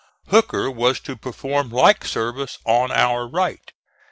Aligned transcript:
Hooker 0.29 0.71
was 0.71 0.99
to 1.01 1.15
perform 1.15 1.69
like 1.69 2.05
service 2.05 2.57
on 2.65 2.91
our 2.91 3.27
right. 3.27 3.71